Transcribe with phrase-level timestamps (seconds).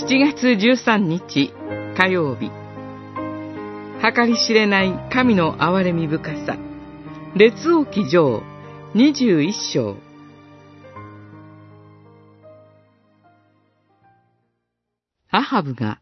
[0.00, 1.52] 7月13日
[1.96, 2.52] 火曜日。
[4.00, 6.56] 計り知れない神の憐れみ深さ。
[7.34, 8.44] 列王記上
[8.94, 9.96] 21章。
[15.30, 16.00] アハブが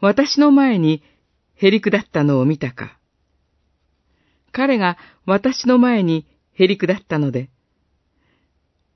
[0.00, 1.02] 私の前に
[1.56, 3.00] へり下ったのを見たか。
[4.52, 7.50] 彼が私の前にへり下ったので、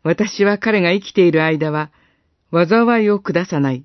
[0.05, 1.91] 私は彼が生きている間は、
[2.53, 3.85] 災いを下さない。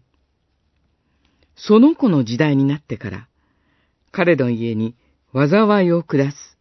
[1.58, 3.28] その子の時代になってから、
[4.12, 4.96] 彼の家に
[5.34, 6.58] 災いを下す。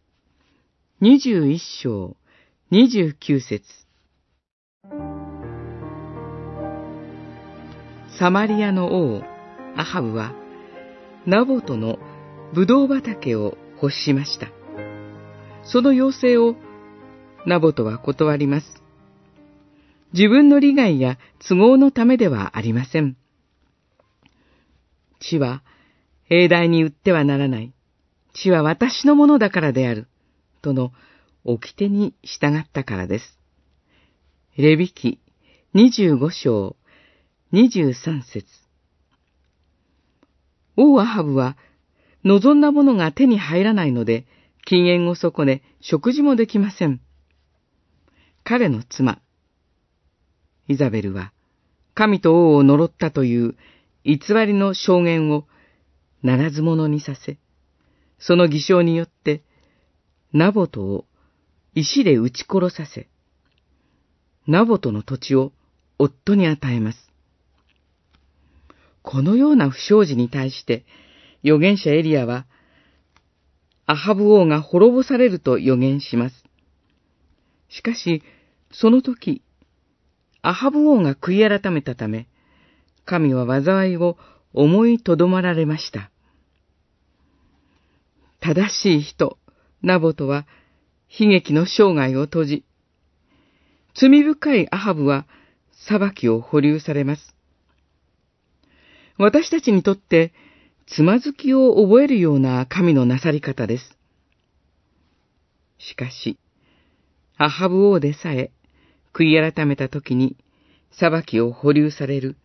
[0.99, 2.17] 二十一章、
[2.71, 3.63] 二十九節。
[8.19, 9.23] サマリアの王、
[9.75, 10.33] アハブは、
[11.27, 11.99] ナボトの
[12.55, 14.47] ブドウ畑を欲しました。
[15.63, 16.55] その要請を
[17.45, 18.81] ナボトは断ります。
[20.13, 23.15] 自分の利害や都合のためではありません。
[25.19, 25.63] 地は
[26.29, 27.73] 永大に売ってはならない。
[28.33, 30.07] 地は私のものだからである。
[30.61, 30.91] との
[31.43, 33.39] 掟に従ったからです。
[34.57, 35.19] レビ記
[35.75, 36.75] 25章
[37.53, 38.45] 23節
[40.75, 41.57] 王アハブは
[42.23, 44.25] 望んだものが手に入らないので、
[44.65, 46.99] 禁煙を損ね、食事もできません。
[48.43, 49.19] 彼の妻、
[50.67, 51.31] イザベルは、
[51.93, 53.55] 神と王を呪ったという
[54.03, 55.47] 偽りの証言を
[56.23, 57.37] ならず者にさせ、
[58.19, 59.43] その偽証によって、
[60.33, 61.05] ナボトを
[61.75, 63.07] 石で撃ち殺させ、
[64.47, 65.51] ナボトの土地を
[65.99, 67.11] 夫に与えます。
[69.01, 70.85] このような不祥事に対して、
[71.43, 72.45] 預言者エリアは、
[73.85, 76.43] アハブ王が滅ぼされると予言します。
[77.69, 78.21] しかし、
[78.71, 79.41] その時、
[80.41, 82.27] アハブ王が悔い改めたため、
[83.07, 84.17] 神は災いを
[84.53, 86.11] 思いとどまられました。
[88.39, 89.39] 正しい人、
[89.81, 90.45] ナボトは、
[91.09, 92.65] 悲劇の生涯を閉じ、
[93.95, 95.25] 罪深いアハブは
[95.71, 97.35] 裁きを保留されます。
[99.17, 100.33] 私たちにとって、
[100.85, 103.97] つまずきを覚えるような神のなさり方です。
[105.79, 106.37] しかし、
[107.37, 108.51] アハブ王でさえ、
[109.13, 110.37] 悔い改めた時に、
[110.91, 112.37] 裁きを保留される、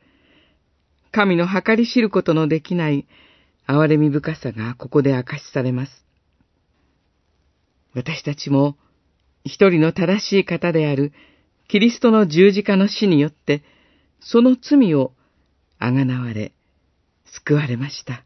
[1.12, 3.06] 神の計り知ることのできない
[3.68, 5.92] 憐れみ深さがここで明かしされます。
[7.94, 8.76] 私たちも、
[9.44, 11.12] 一人の正しい方である
[11.68, 13.62] キリストの十字架の死によって、
[14.20, 15.12] その罪を
[15.78, 16.52] あがなわれ、
[17.26, 18.24] 救われました。